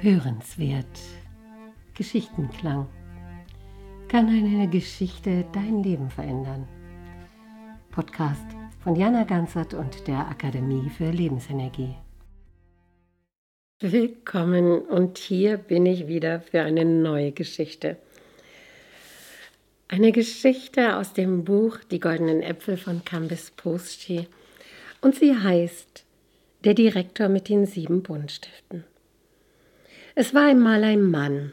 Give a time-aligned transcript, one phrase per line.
[0.00, 0.86] Hörenswert.
[1.94, 2.86] Geschichtenklang.
[4.06, 6.68] Kann eine Geschichte dein Leben verändern?
[7.90, 8.46] Podcast
[8.78, 11.96] von Jana Ganzert und der Akademie für Lebensenergie.
[13.80, 17.96] Willkommen und hier bin ich wieder für eine neue Geschichte.
[19.88, 24.28] Eine Geschichte aus dem Buch Die goldenen Äpfel von Cambis Poschi
[25.00, 26.04] und sie heißt
[26.62, 28.84] Der Direktor mit den sieben Buntstiften.
[30.20, 31.52] Es war einmal ein Mann,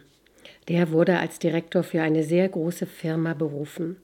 [0.69, 3.97] der wurde als Direktor für eine sehr große Firma berufen.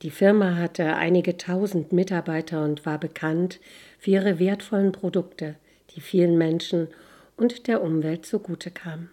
[0.00, 3.60] Die Firma hatte einige tausend Mitarbeiter und war bekannt
[3.98, 5.56] für ihre wertvollen Produkte,
[5.90, 6.88] die vielen Menschen
[7.36, 9.10] und der Umwelt zugute kamen.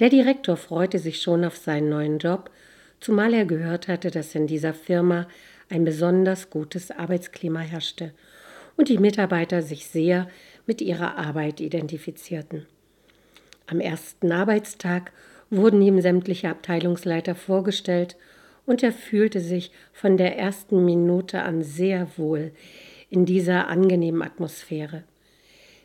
[0.00, 2.50] Der Direktor freute sich schon auf seinen neuen Job,
[3.00, 5.26] zumal er gehört hatte, dass in dieser Firma
[5.70, 8.12] ein besonders gutes Arbeitsklima herrschte
[8.76, 10.28] und die Mitarbeiter sich sehr
[10.66, 12.66] mit ihrer Arbeit identifizierten.
[13.72, 15.12] Am ersten Arbeitstag
[15.48, 18.18] wurden ihm sämtliche Abteilungsleiter vorgestellt
[18.66, 22.52] und er fühlte sich von der ersten Minute an sehr wohl
[23.08, 25.04] in dieser angenehmen Atmosphäre.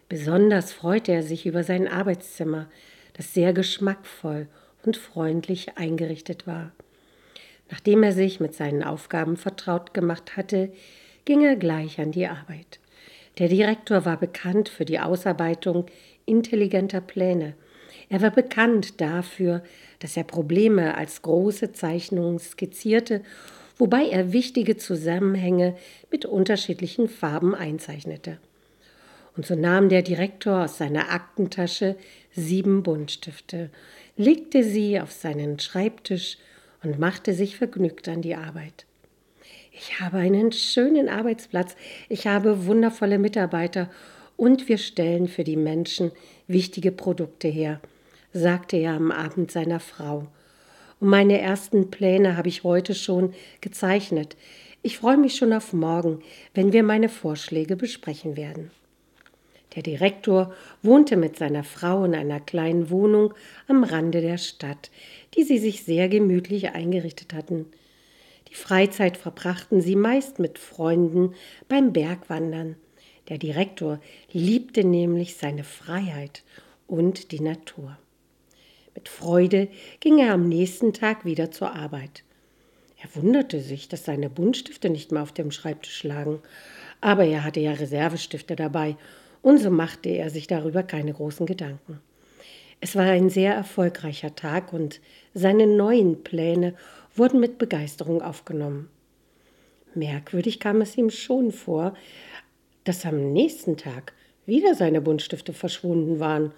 [0.09, 2.67] Besonders freute er sich über sein Arbeitszimmer,
[3.13, 4.49] das sehr geschmackvoll
[4.83, 6.73] und freundlich eingerichtet war.
[7.71, 10.73] Nachdem er sich mit seinen Aufgaben vertraut gemacht hatte,
[11.23, 12.81] ging er gleich an die Arbeit.
[13.37, 15.85] Der Direktor war bekannt für die Ausarbeitung
[16.25, 17.55] intelligenter Pläne
[18.09, 19.63] er war bekannt dafür,
[19.99, 23.21] dass er Probleme als große Zeichnungen skizzierte,
[23.77, 25.75] wobei er wichtige Zusammenhänge
[26.09, 28.37] mit unterschiedlichen Farben einzeichnete.
[29.35, 31.95] Und so nahm der Direktor aus seiner Aktentasche
[32.31, 33.69] sieben Buntstifte,
[34.15, 36.37] legte sie auf seinen Schreibtisch
[36.83, 38.85] und machte sich vergnügt an die Arbeit.
[39.71, 41.75] Ich habe einen schönen Arbeitsplatz,
[42.09, 43.91] ich habe wundervolle Mitarbeiter
[44.37, 46.11] und wir stellen für die Menschen
[46.47, 47.79] wichtige Produkte her,
[48.33, 50.27] sagte er am Abend seiner Frau.
[50.99, 54.35] Und meine ersten Pläne habe ich heute schon gezeichnet.
[54.81, 56.21] Ich freue mich schon auf morgen,
[56.53, 58.71] wenn wir meine Vorschläge besprechen werden.
[59.75, 63.33] Der Direktor wohnte mit seiner Frau in einer kleinen Wohnung
[63.67, 64.89] am Rande der Stadt,
[65.35, 67.67] die sie sich sehr gemütlich eingerichtet hatten.
[68.49, 71.35] Die Freizeit verbrachten sie meist mit Freunden
[71.67, 72.75] beim Bergwandern.
[73.29, 73.99] Der Direktor
[74.31, 76.43] liebte nämlich seine Freiheit
[76.87, 77.97] und die Natur.
[79.07, 79.69] Freude
[79.99, 82.23] ging er am nächsten Tag wieder zur Arbeit.
[83.01, 86.39] Er wunderte sich, dass seine Buntstifte nicht mehr auf dem Schreibtisch lagen,
[87.01, 88.95] aber er hatte ja Reservestifte dabei,
[89.41, 91.99] und so machte er sich darüber keine großen Gedanken.
[92.79, 94.99] Es war ein sehr erfolgreicher Tag und
[95.33, 96.73] seine neuen Pläne
[97.15, 98.89] wurden mit Begeisterung aufgenommen.
[99.95, 101.95] Merkwürdig kam es ihm schon vor,
[102.83, 104.13] dass am nächsten Tag
[104.45, 106.51] wieder seine Buntstifte verschwunden waren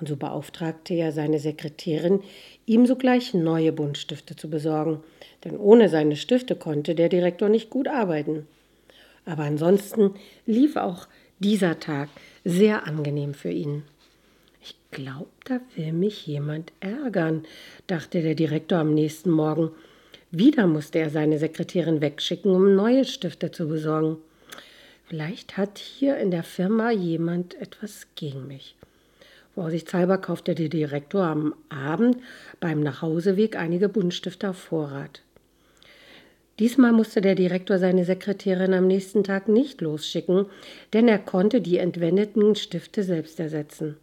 [0.00, 2.22] und so beauftragte er seine Sekretärin,
[2.66, 5.02] ihm sogleich neue Buntstifte zu besorgen,
[5.44, 8.46] denn ohne seine Stifte konnte der Direktor nicht gut arbeiten.
[9.24, 10.14] Aber ansonsten
[10.46, 11.06] lief auch
[11.38, 12.08] dieser Tag
[12.44, 13.84] sehr angenehm für ihn.
[14.62, 17.44] Ich glaube, da will mich jemand ärgern,
[17.86, 19.70] dachte der Direktor am nächsten Morgen.
[20.30, 24.16] Wieder musste er seine Sekretärin wegschicken, um neue Stifte zu besorgen.
[25.06, 28.74] Vielleicht hat hier in der Firma jemand etwas gegen mich.
[29.54, 32.18] Vorsichtshalber kaufte der Direktor am Abend
[32.60, 35.22] beim Nachhauseweg einige Buntstifte auf Vorrat.
[36.58, 40.46] Diesmal musste der Direktor seine Sekretärin am nächsten Tag nicht losschicken,
[40.92, 43.96] denn er konnte die entwendeten Stifte selbst ersetzen.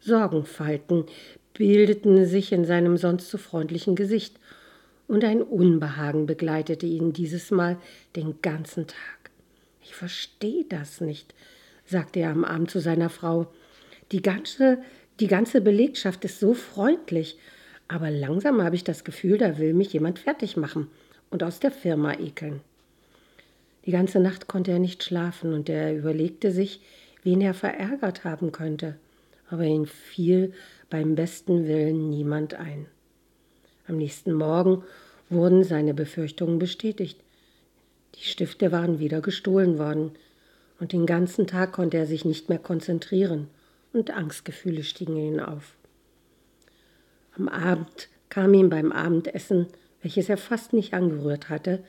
[0.00, 1.04] Sorgenfalten
[1.54, 4.38] bildeten sich in seinem sonst so freundlichen Gesicht,
[5.08, 7.76] und ein Unbehagen begleitete ihn dieses Mal
[8.16, 9.30] den ganzen Tag.
[9.82, 11.34] Ich verstehe das nicht,
[11.84, 13.52] sagte er am Abend zu seiner Frau.
[14.12, 14.78] Die ganze,
[15.20, 17.38] die ganze Belegschaft ist so freundlich,
[17.88, 20.88] aber langsam habe ich das Gefühl, da will mich jemand fertig machen
[21.30, 22.60] und aus der Firma ekeln.
[23.86, 26.82] Die ganze Nacht konnte er nicht schlafen und er überlegte sich,
[27.22, 28.96] wen er verärgert haben könnte,
[29.48, 30.52] aber ihm fiel
[30.90, 32.86] beim besten Willen niemand ein.
[33.88, 34.84] Am nächsten Morgen
[35.30, 37.18] wurden seine Befürchtungen bestätigt.
[38.16, 40.12] Die Stifte waren wieder gestohlen worden,
[40.80, 43.48] und den ganzen Tag konnte er sich nicht mehr konzentrieren
[43.92, 45.76] und Angstgefühle stiegen ihn auf.
[47.36, 49.66] Am Abend kam ihm beim Abendessen,
[50.02, 51.82] welches er fast nicht angerührt hatte,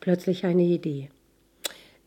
[0.00, 1.10] plötzlich eine Idee.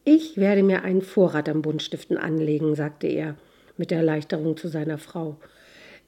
[0.03, 3.37] Ich werde mir einen Vorrat an Buntstiften anlegen, sagte er
[3.77, 5.37] mit Erleichterung zu seiner Frau.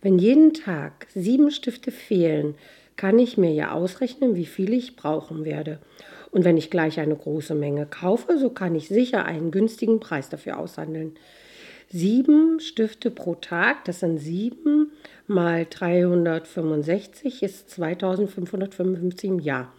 [0.01, 2.55] Wenn jeden Tag sieben Stifte fehlen,
[2.95, 5.79] kann ich mir ja ausrechnen, wie viel ich brauchen werde.
[6.31, 10.29] Und wenn ich gleich eine große Menge kaufe, so kann ich sicher einen günstigen Preis
[10.29, 11.15] dafür aushandeln.
[11.89, 14.91] Sieben Stifte pro Tag, das sind sieben
[15.25, 19.71] mal 365, ist 2555 im Jahr.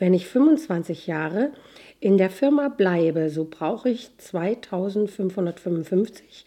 [0.00, 1.52] Wenn ich 25 Jahre
[2.00, 6.46] in der Firma bleibe, so brauche ich 2555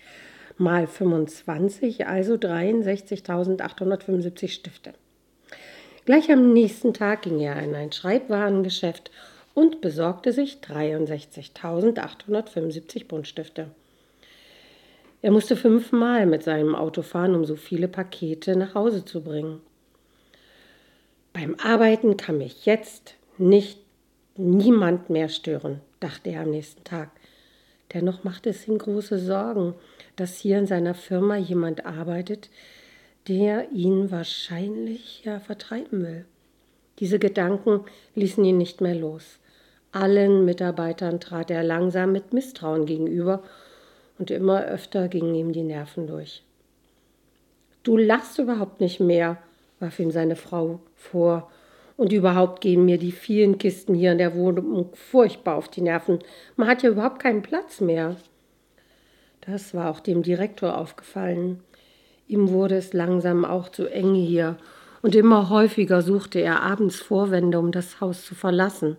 [0.58, 4.94] mal 25, also 63.875 Stifte.
[6.04, 9.12] Gleich am nächsten Tag ging er in ein Schreibwarengeschäft
[9.54, 13.68] und besorgte sich 63.875 Buntstifte.
[15.22, 19.60] Er musste fünfmal mit seinem Auto fahren, um so viele Pakete nach Hause zu bringen.
[21.34, 23.80] Beim Arbeiten kann mich jetzt nicht
[24.38, 27.12] niemand mehr stören, dachte er am nächsten Tag.
[27.94, 29.74] Dennoch machte es ihm große Sorgen,
[30.16, 32.50] dass hier in seiner Firma jemand arbeitet,
[33.28, 36.26] der ihn wahrscheinlich ja vertreiben will.
[37.00, 37.82] Diese Gedanken
[38.16, 39.40] ließen ihn nicht mehr los.
[39.92, 43.44] Allen Mitarbeitern trat er langsam mit Misstrauen gegenüber
[44.20, 46.44] und immer öfter gingen ihm die Nerven durch.
[47.84, 49.38] Du lachst überhaupt nicht mehr,
[49.80, 51.50] warf ihm seine Frau vor.
[51.98, 56.20] Und überhaupt gehen mir die vielen Kisten hier in der Wohnung furchtbar auf die Nerven.
[56.56, 58.16] Man hat ja überhaupt keinen Platz mehr.
[59.42, 61.62] Das war auch dem Direktor aufgefallen.
[62.28, 64.58] Ihm wurde es langsam auch zu eng hier,
[65.02, 68.98] und immer häufiger suchte er abends Vorwände, um das Haus zu verlassen,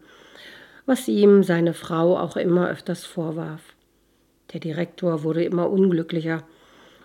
[0.86, 3.60] was ihm seine Frau auch immer öfters vorwarf.
[4.52, 6.44] Der Direktor wurde immer unglücklicher,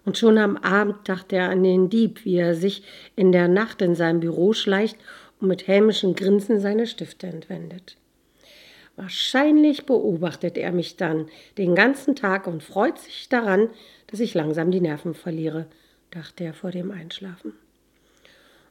[0.06, 2.84] und schon am Abend dachte er an den Dieb, wie er sich
[3.16, 4.98] in der Nacht in sein Büro schleicht
[5.40, 7.98] und mit hämischem Grinsen seine Stifte entwendet.
[8.96, 11.28] Wahrscheinlich beobachtet er mich dann
[11.58, 13.70] den ganzen Tag und freut sich daran,
[14.08, 15.66] dass ich langsam die Nerven verliere,
[16.12, 17.54] dachte er vor dem Einschlafen.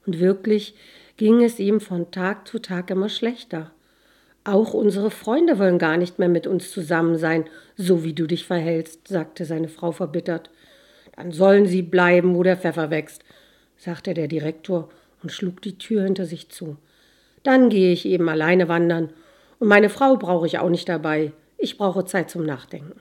[0.07, 0.75] Und wirklich
[1.17, 3.71] ging es ihm von Tag zu Tag immer schlechter.
[4.45, 7.47] Auch unsere Freunde wollen gar nicht mehr mit uns zusammen sein,
[7.77, 10.51] so wie du dich verhältst, sagte seine Frau verbittert.
[11.17, 13.25] Dann sollen sie bleiben, wo der Pfeffer wächst,
[13.79, 14.91] sagte der Direktor
[15.23, 16.77] und schlug die Tür hinter sich zu.
[17.43, 19.11] Dann gehe ich eben alleine wandern
[19.61, 21.33] und meine Frau brauche ich auch nicht dabei.
[21.57, 23.01] Ich brauche Zeit zum Nachdenken.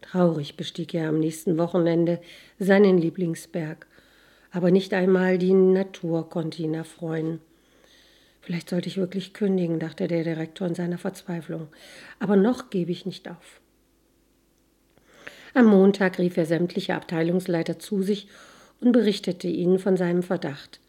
[0.00, 2.20] Traurig bestieg er am nächsten Wochenende
[2.58, 3.86] seinen Lieblingsberg,
[4.50, 7.40] aber nicht einmal die Natur konnte ihn erfreuen.
[8.48, 11.68] Vielleicht sollte ich wirklich kündigen, dachte der Direktor in seiner Verzweiflung,
[12.18, 13.60] aber noch gebe ich nicht auf.
[15.52, 18.26] Am Montag rief er sämtliche Abteilungsleiter zu sich
[18.80, 20.80] und berichtete ihnen von seinem Verdacht.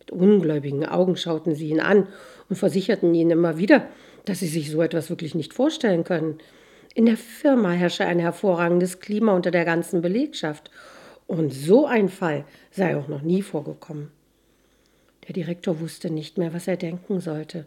[0.00, 2.08] Mit ungläubigen Augen schauten sie ihn an
[2.50, 3.88] und versicherten ihn immer wieder,
[4.26, 6.36] dass sie sich so etwas wirklich nicht vorstellen können.
[6.94, 10.70] In der Firma herrsche ein hervorragendes Klima unter der ganzen Belegschaft.
[11.26, 14.10] Und so ein Fall sei auch noch nie vorgekommen.
[15.28, 17.66] Der Direktor wusste nicht mehr, was er denken sollte.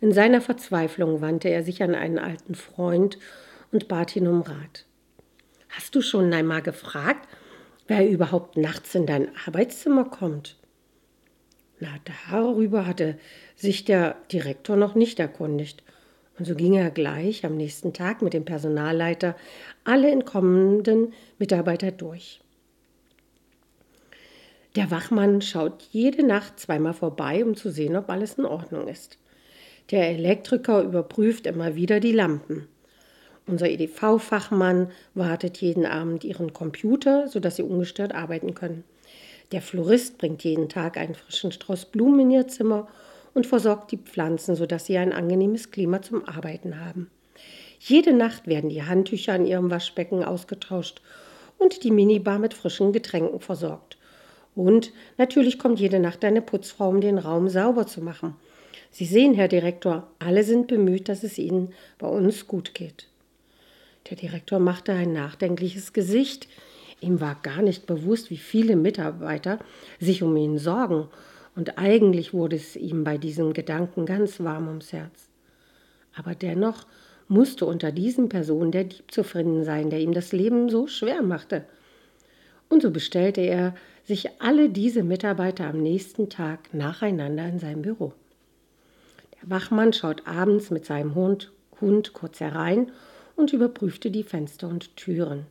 [0.00, 3.18] In seiner Verzweiflung wandte er sich an einen alten Freund
[3.72, 4.86] und bat ihn um Rat.
[5.68, 7.28] Hast du schon einmal gefragt,
[7.88, 10.56] wer überhaupt nachts in dein Arbeitszimmer kommt?
[11.80, 11.88] Na,
[12.30, 13.18] darüber hatte
[13.56, 15.82] sich der Direktor noch nicht erkundigt.
[16.38, 19.36] Und so ging er gleich am nächsten Tag mit dem Personalleiter
[19.84, 22.40] alle entkommenden Mitarbeiter durch.
[24.76, 29.16] Der Wachmann schaut jede Nacht zweimal vorbei, um zu sehen, ob alles in Ordnung ist.
[29.90, 32.68] Der Elektriker überprüft immer wieder die Lampen.
[33.46, 38.84] Unser EDV-Fachmann wartet jeden Abend ihren Computer, sodass sie ungestört arbeiten können.
[39.50, 42.86] Der Florist bringt jeden Tag einen frischen Strauß Blumen in ihr Zimmer
[43.32, 47.10] und versorgt die Pflanzen, sodass sie ein angenehmes Klima zum Arbeiten haben.
[47.78, 51.00] Jede Nacht werden die Handtücher an ihrem Waschbecken ausgetauscht
[51.56, 53.95] und die Minibar mit frischen Getränken versorgt.
[54.56, 58.34] Und natürlich kommt jede Nacht eine Putzfrau, um den Raum sauber zu machen.
[58.90, 63.06] Sie sehen, Herr Direktor, alle sind bemüht, dass es Ihnen bei uns gut geht.
[64.10, 66.48] Der Direktor machte ein nachdenkliches Gesicht.
[67.00, 69.58] Ihm war gar nicht bewusst, wie viele Mitarbeiter
[70.00, 71.08] sich um ihn sorgen,
[71.54, 75.28] und eigentlich wurde es ihm bei diesem Gedanken ganz warm ums Herz.
[76.14, 76.86] Aber dennoch
[77.28, 81.22] musste unter diesen Personen der Dieb zu finden sein, der ihm das Leben so schwer
[81.22, 81.64] machte.
[82.68, 83.74] Und so bestellte er
[84.06, 88.12] sich alle diese Mitarbeiter am nächsten Tag nacheinander in sein Büro.
[89.34, 92.92] Der Wachmann schaut abends mit seinem Hund, Hund kurz herein
[93.34, 95.46] und überprüfte die Fenster und Türen.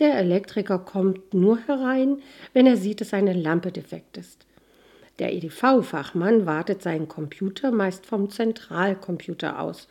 [0.00, 2.18] Der Elektriker kommt nur herein,
[2.52, 4.44] wenn er sieht, dass eine Lampe defekt ist.
[5.20, 9.88] Der EDV-Fachmann wartet seinen Computer meist vom Zentralcomputer aus.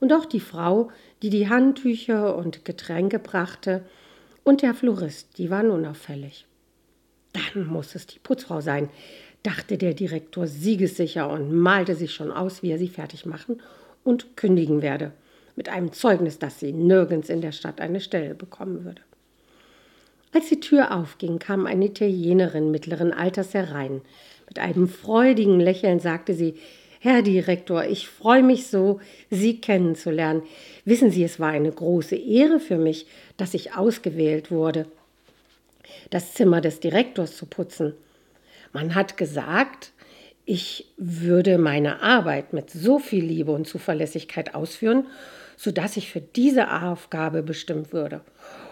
[0.00, 0.90] Und auch die Frau,
[1.22, 3.84] die die Handtücher und Getränke brachte,
[4.44, 6.47] und der Florist, die waren unauffällig.
[7.32, 8.88] Dann muss es die Putzfrau sein,
[9.42, 13.60] dachte der Direktor siegessicher und malte sich schon aus, wie er sie fertig machen
[14.04, 15.12] und kündigen werde,
[15.56, 19.02] mit einem Zeugnis, dass sie nirgends in der Stadt eine Stelle bekommen würde.
[20.32, 24.02] Als die Tür aufging, kam eine Italienerin mittleren Alters herein.
[24.46, 26.54] Mit einem freudigen Lächeln sagte sie,
[27.00, 30.42] Herr Direktor, ich freue mich so, Sie kennenzulernen.
[30.84, 33.06] Wissen Sie, es war eine große Ehre für mich,
[33.36, 34.86] dass ich ausgewählt wurde,
[36.10, 37.94] das Zimmer des Direktors zu putzen.
[38.72, 39.92] Man hat gesagt,
[40.44, 45.06] ich würde meine Arbeit mit so viel Liebe und Zuverlässigkeit ausführen,
[45.56, 48.22] sodass ich für diese Aufgabe bestimmt würde.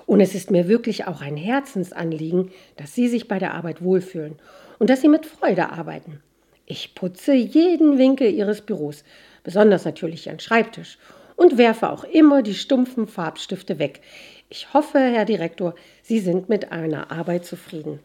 [0.07, 4.37] Und es ist mir wirklich auch ein Herzensanliegen, dass Sie sich bei der Arbeit wohlfühlen
[4.79, 6.23] und dass Sie mit Freude arbeiten.
[6.65, 9.05] Ich putze jeden Winkel Ihres Büros,
[9.45, 10.99] besonders natürlich Ihren Schreibtisch,
[11.37, 14.01] und werfe auch immer die stumpfen Farbstifte weg.
[14.49, 18.01] Ich hoffe, Herr Direktor, Sie sind mit einer Arbeit zufrieden.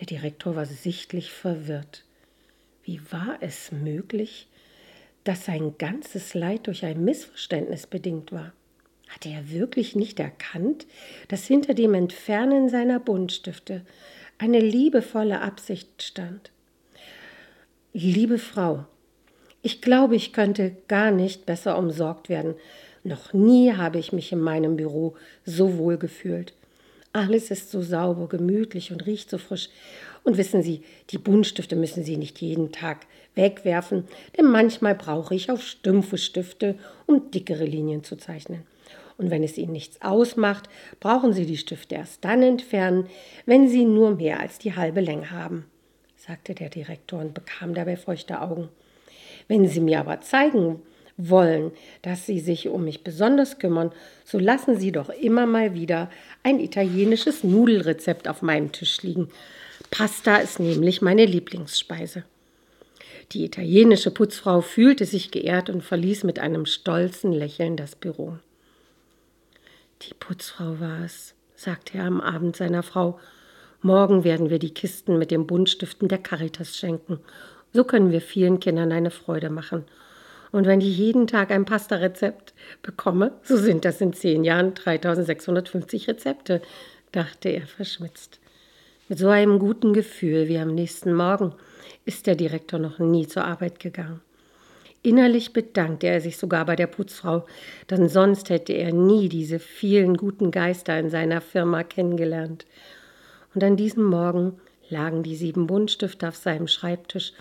[0.00, 2.04] Der Direktor war sichtlich verwirrt.
[2.82, 4.48] Wie war es möglich,
[5.24, 8.52] dass sein ganzes Leid durch ein Missverständnis bedingt war?
[9.08, 10.86] Hatte er wirklich nicht erkannt,
[11.28, 13.84] dass hinter dem Entfernen seiner Buntstifte
[14.38, 16.50] eine liebevolle Absicht stand?
[17.92, 18.86] Liebe Frau,
[19.62, 22.54] ich glaube, ich könnte gar nicht besser umsorgt werden.
[23.04, 25.14] Noch nie habe ich mich in meinem Büro
[25.44, 26.52] so wohl gefühlt.
[27.12, 29.68] Alles ist so sauber, gemütlich und riecht so frisch.
[30.24, 34.04] Und wissen Sie, die Buntstifte müssen Sie nicht jeden Tag wegwerfen,
[34.36, 36.76] denn manchmal brauche ich auch stumpfe Stifte,
[37.06, 38.62] um dickere Linien zu zeichnen.
[39.18, 40.68] Und wenn es Ihnen nichts ausmacht,
[41.00, 43.06] brauchen Sie die Stifte erst dann entfernen,
[43.46, 45.66] wenn sie nur mehr als die halbe Länge haben
[46.26, 48.68] sagte der Direktor und bekam dabei feuchte Augen.
[49.48, 50.80] Wenn Sie mir aber zeigen
[51.16, 53.92] wollen, dass Sie sich um mich besonders kümmern,
[54.24, 56.10] so lassen Sie doch immer mal wieder
[56.42, 59.28] ein italienisches Nudelrezept auf meinem Tisch liegen.
[59.90, 62.24] Pasta ist nämlich meine Lieblingsspeise.
[63.32, 68.38] Die italienische Putzfrau fühlte sich geehrt und verließ mit einem stolzen Lächeln das Büro.
[70.02, 73.18] Die Putzfrau war es, sagte er am Abend seiner Frau
[73.84, 77.18] Morgen werden wir die Kisten mit den Buntstiften der Caritas schenken.
[77.72, 79.84] So können wir vielen Kindern eine Freude machen.
[80.50, 82.52] Und wenn ich jeden Tag ein Pasta-Rezept
[82.82, 86.60] bekomme, so sind das in zehn Jahren 3650 Rezepte,
[87.10, 88.38] dachte er verschmitzt.
[89.08, 91.54] Mit so einem guten Gefühl wie am nächsten Morgen
[92.04, 94.20] ist der Direktor noch nie zur Arbeit gegangen.
[95.02, 97.44] Innerlich bedankte er sich sogar bei der Putzfrau,
[97.90, 102.66] denn sonst hätte er nie diese vielen guten Geister in seiner Firma kennengelernt
[103.54, 107.32] und an diesem Morgen lagen die sieben Buntstifte auf seinem Schreibtisch,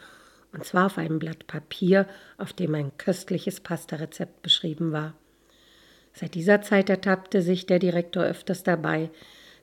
[0.53, 5.13] und zwar auf einem Blatt Papier, auf dem ein köstliches Pastarezept beschrieben war.
[6.13, 9.09] Seit dieser Zeit ertappte sich der Direktor öfters dabei,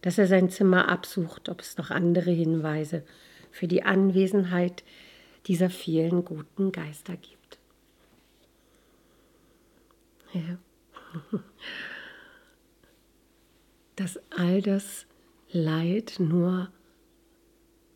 [0.00, 3.04] dass er sein Zimmer absucht, ob es noch andere Hinweise
[3.50, 4.82] für die Anwesenheit
[5.46, 7.58] dieser vielen guten Geister gibt.
[10.32, 10.58] Ja.
[13.96, 15.06] Dass all das
[15.50, 16.70] Leid nur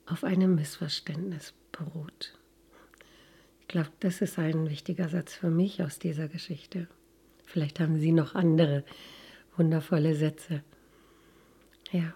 [0.07, 2.39] auf einem Missverständnis beruht.
[3.73, 6.89] Glaube, das ist ein wichtiger Satz für mich aus dieser Geschichte.
[7.47, 8.85] Vielleicht haben Sie noch andere
[9.57, 10.63] wundervolle Sätze.
[11.91, 12.13] Ja,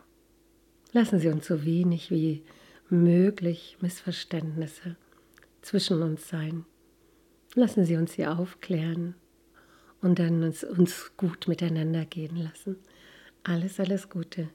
[0.93, 2.43] lassen Sie uns so wenig wie
[2.91, 4.97] möglich Missverständnisse
[5.63, 6.67] zwischen uns sein.
[7.55, 9.15] Lassen Sie uns sie aufklären
[10.03, 12.77] und dann uns, uns gut miteinander gehen lassen.
[13.45, 14.51] Alles, alles Gute.